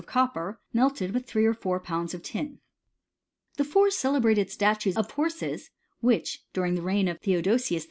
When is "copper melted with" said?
0.07-1.27